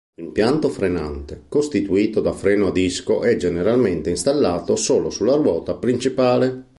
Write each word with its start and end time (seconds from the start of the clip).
L'impianto 0.15 0.69
frenante, 0.69 1.43
costituito 1.47 2.21
da 2.21 2.31
freno 2.33 2.69
a 2.69 2.71
disco 2.71 3.21
è 3.21 3.35
generalmente 3.35 4.09
installato 4.09 4.75
sulla 4.75 5.11
sola 5.11 5.35
ruota 5.35 5.75
principale. 5.75 6.69